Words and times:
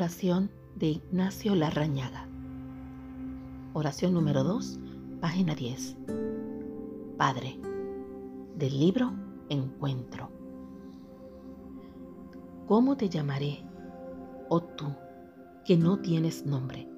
oración 0.00 0.50
de 0.76 0.86
Ignacio 0.86 1.54
Larrañaga. 1.54 2.26
Oración 3.74 4.14
número 4.14 4.44
2, 4.44 4.80
página 5.20 5.54
10. 5.54 5.94
Padre, 7.18 7.60
del 8.56 8.78
libro 8.78 9.12
Encuentro. 9.50 10.30
¿Cómo 12.66 12.96
te 12.96 13.10
llamaré, 13.10 13.62
oh 14.48 14.62
tú, 14.62 14.86
que 15.66 15.76
no 15.76 15.98
tienes 15.98 16.46
nombre? 16.46 16.88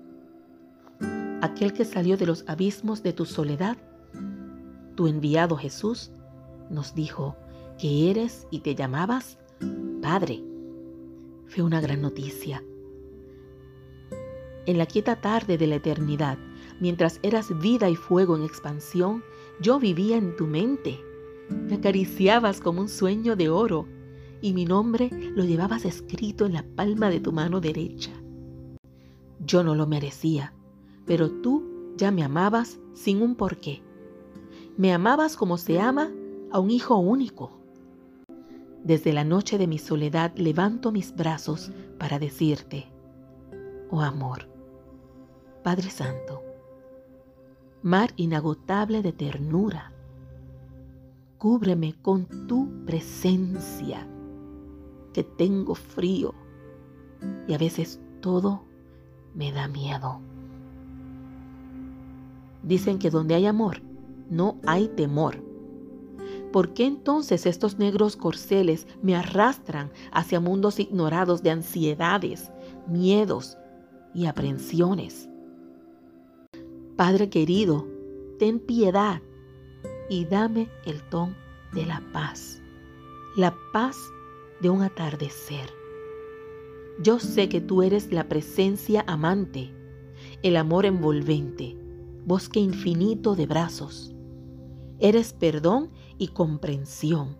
Aquel 1.41 1.73
que 1.73 1.85
salió 1.85 2.17
de 2.17 2.27
los 2.27 2.45
abismos 2.49 3.03
de 3.03 3.13
tu 3.13 3.25
soledad, 3.25 3.79
tu 4.95 5.09
enviado 5.09 5.57
Jesús, 5.57 6.13
nos 6.71 6.95
dijo 6.95 7.35
que 7.79 8.13
eres 8.13 8.47
y 8.53 8.61
te 8.61 8.77
llamabas 8.77 9.41
Padre. 10.01 10.45
Fue 11.49 11.65
una 11.65 11.81
gran 11.81 12.01
noticia. 12.01 12.63
En 14.67 14.79
la 14.79 14.87
quieta 14.87 15.17
tarde 15.17 15.59
de 15.59 15.67
la 15.67 15.77
eternidad, 15.77 16.39
mientras 16.79 17.19
eras 17.23 17.59
vida 17.61 17.91
y 17.91 17.97
fuego 17.97 18.37
en 18.37 18.45
expansión, 18.45 19.25
yo 19.61 19.81
vivía 19.81 20.17
en 20.17 20.37
tu 20.37 20.47
mente. 20.47 21.01
Me 21.49 21.75
acariciabas 21.75 22.61
como 22.61 22.81
un 22.81 22.89
sueño 22.89 23.35
de 23.35 23.49
oro 23.49 23.87
y 24.41 24.53
mi 24.53 24.65
nombre 24.65 25.11
lo 25.35 25.45
llevabas 25.45 25.85
escrito 25.85 26.47
en 26.47 26.53
la 26.55 26.65
palma 26.77 27.11
de 27.11 27.21
tu 27.21 27.33
mano 27.33 27.61
derecha. 27.61 28.11
Yo 29.45 29.65
no 29.65 29.75
lo 29.75 29.87
merecía, 29.87 30.53
pero 31.07 31.31
tú 31.31 31.95
ya 31.97 32.11
me 32.11 32.23
amabas 32.23 32.79
sin 32.95 33.23
un 33.23 33.35
porqué. 33.35 33.83
Me 34.77 34.93
amabas 34.93 35.37
como 35.37 35.59
se 35.59 35.81
ama 35.81 36.11
a 36.51 36.61
un 36.61 36.71
hijo 36.71 36.97
único. 36.97 37.51
Desde 38.85 39.13
la 39.13 39.25
noche 39.25 39.59
de 39.59 39.67
mi 39.67 39.79
soledad 39.79 40.33
levanto 40.37 40.93
mis 40.93 41.15
brazos 41.15 41.71
para 41.99 42.19
decirte, 42.19 42.87
oh 43.91 44.01
amor, 44.01 44.52
Padre 45.63 45.91
Santo, 45.91 46.43
mar 47.83 48.13
inagotable 48.17 49.01
de 49.01 49.13
ternura, 49.13 49.93
cúbreme 51.39 51.95
con 52.03 52.27
tu 52.49 52.85
presencia, 52.85 54.05
que 55.13 55.23
tengo 55.23 55.77
frío 55.77 56.35
y 57.47 57.55
a 57.55 57.59
veces 57.59 58.01
todo 58.21 58.65
me 59.37 59.53
da 59.53 59.69
miedo. 59.69 60.21
Dicen 62.65 62.99
que 62.99 63.11
donde 63.11 63.37
hay 63.37 63.47
amor, 63.47 63.83
no 64.31 64.59
hay 64.67 64.89
temor. 64.89 65.37
¿Por 66.53 66.75
qué 66.75 66.87
entonces 66.87 67.47
estos 67.47 67.79
negros 67.79 68.17
corceles 68.17 68.89
me 69.01 69.15
arrastran 69.15 69.93
hacia 70.11 70.41
mundos 70.41 70.81
ignorados 70.81 71.45
de 71.45 71.51
ansiedades, 71.51 72.51
miedos 72.89 73.57
y 74.13 74.27
aprensiones? 74.27 75.29
Padre 76.97 77.31
querido, 77.31 77.89
ten 78.39 78.59
piedad 78.59 79.23
y 80.11 80.27
dame 80.27 80.69
el 80.85 81.01
don 81.11 81.35
de 81.73 81.87
la 81.87 82.03
paz, 82.13 82.61
la 83.35 83.55
paz 83.73 83.97
de 84.61 84.69
un 84.69 84.83
atardecer. 84.83 85.71
Yo 87.01 87.19
sé 87.19 87.49
que 87.49 87.63
tú 87.63 87.83
eres 87.83 88.13
la 88.13 88.29
presencia 88.29 89.05
amante, 89.07 89.75
el 90.43 90.57
amor 90.59 90.85
envolvente, 90.85 91.79
bosque 92.27 92.61
infinito 92.61 93.35
de 93.37 93.47
brazos. 93.47 94.15
Eres 94.99 95.33
perdón 95.33 95.91
y 96.19 96.29
comprensión, 96.29 97.39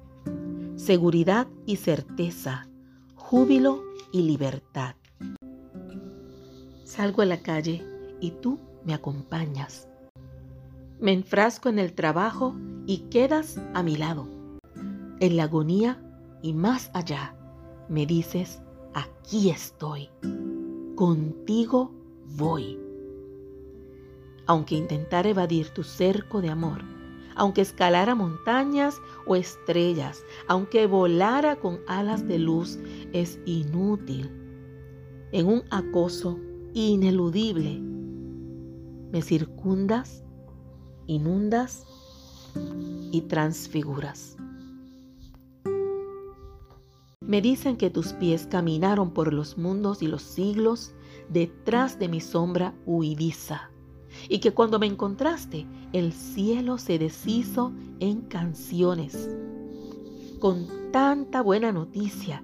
seguridad 0.77 1.47
y 1.67 1.77
certeza, 1.77 2.71
júbilo 3.17 3.83
y 4.13 4.23
libertad. 4.23 4.95
Salgo 6.85 7.21
a 7.21 7.27
la 7.27 7.43
calle 7.43 7.85
y 8.19 8.31
tú 8.31 8.59
me 8.85 8.95
acompañas. 8.95 9.89
Me 11.01 11.13
enfrasco 11.13 11.69
en 11.69 11.79
el 11.79 11.95
trabajo 11.95 12.55
y 12.87 12.99
quedas 13.11 13.61
a 13.75 13.83
mi 13.83 13.97
lado. 13.97 14.29
En 15.21 15.37
la 15.37 15.45
agonía 15.45 16.01
y 16.43 16.53
más 16.53 16.91
allá, 16.95 17.35
me 17.89 18.07
dices, 18.07 18.63
aquí 18.95 19.51
estoy. 19.51 20.09
Contigo 20.95 21.93
voy. 22.37 22.79
Aunque 24.47 24.77
intentara 24.77 25.29
evadir 25.29 25.71
tu 25.71 25.83
cerco 25.83 26.41
de 26.41 26.51
amor, 26.51 26.83
aunque 27.35 27.63
escalara 27.63 28.15
montañas 28.15 29.01
o 29.27 29.37
estrellas, 29.37 30.25
aunque 30.49 30.87
volara 30.87 31.57
con 31.57 31.81
alas 31.87 32.27
de 32.27 32.39
luz, 32.39 32.79
es 33.13 33.39
inútil. 33.47 34.31
En 35.33 35.47
un 35.47 35.63
acoso 35.71 36.39
ineludible, 36.75 37.81
me 39.13 39.23
circundas, 39.23 40.25
inundas 41.07 41.85
y 43.13 43.21
transfiguras. 43.23 44.37
Me 47.21 47.41
dicen 47.41 47.77
que 47.77 47.91
tus 47.91 48.15
pies 48.15 48.47
caminaron 48.51 49.13
por 49.13 49.33
los 49.33 49.57
mundos 49.57 50.03
y 50.03 50.07
los 50.07 50.23
siglos 50.23 50.93
detrás 51.29 51.99
de 51.99 52.09
mi 52.09 52.21
sombra 52.21 52.75
huidiza 52.85 53.71
y 54.29 54.41
que 54.41 54.53
cuando 54.53 54.79
me 54.79 54.87
encontraste 54.87 55.67
el 55.93 56.13
cielo 56.13 56.79
se 56.79 56.99
deshizo 56.99 57.73
en 58.01 58.23
canciones. 58.23 59.31
Con 60.41 60.67
tanta 60.91 61.43
buena 61.43 61.73
noticia 61.73 62.43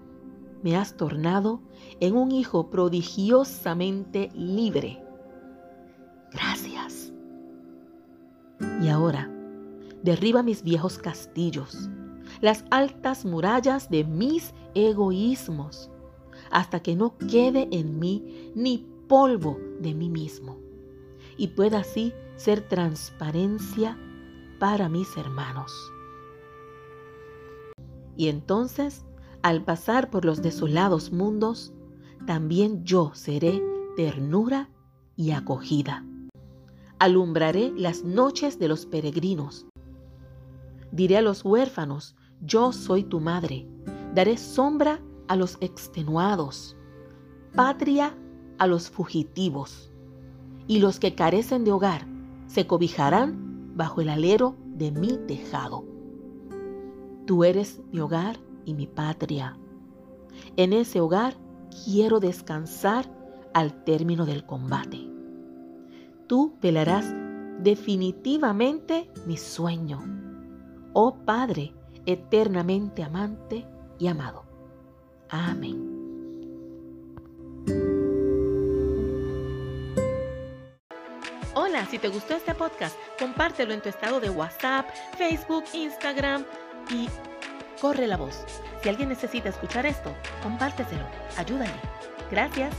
me 0.63 0.77
has 0.77 0.97
tornado 0.97 1.61
en 2.01 2.17
un 2.17 2.33
hijo 2.33 2.71
prodigiosamente 2.71 4.31
libre. 4.35 5.03
Gracias. 6.33 7.13
Y 8.81 8.89
ahora, 8.89 9.31
derriba 10.03 10.43
mis 10.43 10.63
viejos 10.63 10.99
castillos, 10.99 11.89
las 12.41 12.65
altas 12.71 13.25
murallas 13.25 13.91
de 13.91 14.05
mis 14.05 14.55
egoísmos, 14.75 15.91
hasta 16.51 16.81
que 16.81 16.97
no 16.97 17.17
quede 17.19 17.69
en 17.73 17.99
mí 17.99 18.53
ni 18.55 18.87
polvo 19.09 19.59
de 19.81 19.95
mí 19.95 20.09
mismo 20.09 20.59
y 21.39 21.49
pueda 21.49 21.79
así 21.79 22.13
ser 22.37 22.61
transparencia 22.69 23.97
para 24.59 24.89
mis 24.89 25.17
hermanos. 25.17 25.73
Y 28.17 28.29
entonces, 28.29 29.07
al 29.43 29.65
pasar 29.65 30.11
por 30.11 30.25
los 30.25 30.43
desolados 30.43 31.13
mundos, 31.13 31.73
también 32.27 32.85
yo 32.85 33.13
seré 33.15 33.63
ternura 33.97 34.69
y 35.17 35.31
acogida. 35.31 36.05
Alumbraré 36.99 37.73
las 37.77 38.03
noches 38.03 38.59
de 38.59 38.69
los 38.69 38.87
peregrinos. 38.87 39.67
Diré 40.91 41.17
a 41.17 41.23
los 41.23 41.45
huérfanos, 41.45 42.17
yo 42.41 42.73
soy 42.73 43.05
tu 43.05 43.21
madre. 43.21 43.69
Daré 44.15 44.37
sombra 44.37 45.01
a 45.29 45.37
los 45.37 45.59
extenuados, 45.61 46.77
patria 47.55 48.17
a 48.59 48.67
los 48.67 48.91
fugitivos 48.91 49.93
y 50.67 50.81
los 50.81 50.99
que 50.99 51.15
carecen 51.15 51.65
de 51.65 51.73
hogar 51.73 52.07
se 52.47 52.67
cobijarán 52.67 53.75
bajo 53.77 54.01
el 54.01 54.09
alero 54.09 54.57
de 54.75 54.91
mi 54.91 55.19
tejado. 55.19 55.85
Tú 57.27 57.45
eres 57.45 57.81
mi 57.93 58.01
hogar 58.01 58.39
y 58.65 58.75
mi 58.75 58.87
patria. 58.87 59.57
En 60.57 60.73
ese 60.73 61.01
hogar 61.01 61.37
quiero 61.85 62.21
descansar 62.21 63.09
al 63.55 63.85
término 63.85 64.27
del 64.27 64.45
combate. 64.45 65.08
Tú 66.29 66.59
velarás 66.61 67.07
definitivamente 67.59 69.11
mi 69.25 69.39
sueño, 69.39 70.03
oh 70.93 71.17
Padre 71.25 71.73
eternamente 72.05 73.03
amante 73.03 73.67
y 73.99 74.09
amado. 74.09 74.45
Amén. 75.31 75.89
Hola, 81.55 81.87
si 81.87 81.99
te 81.99 82.09
gustó 82.09 82.35
este 82.35 82.55
podcast, 82.55 82.95
compártelo 83.19 83.73
en 83.73 83.81
tu 83.81 83.89
estado 83.89 84.21
de 84.21 84.29
WhatsApp, 84.29 84.87
Facebook, 85.17 85.65
Instagram 85.73 86.45
y 86.91 87.09
corre 87.81 88.07
la 88.07 88.19
voz. 88.19 88.45
Si 88.83 88.89
alguien 88.91 89.09
necesita 89.09 89.49
escuchar 89.49 89.87
esto, 89.87 90.15
compárteselo. 90.43 91.07
Ayúdale. 91.39 91.81
Gracias. 92.31 92.75